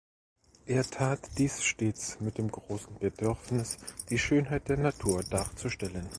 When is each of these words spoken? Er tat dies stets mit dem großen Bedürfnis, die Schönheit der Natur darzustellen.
Er 0.65 0.83
tat 0.83 1.37
dies 1.37 1.61
stets 1.63 2.19
mit 2.21 2.39
dem 2.39 2.51
großen 2.51 2.97
Bedürfnis, 2.97 3.77
die 4.09 4.17
Schönheit 4.17 4.67
der 4.67 4.77
Natur 4.77 5.21
darzustellen. 5.29 6.09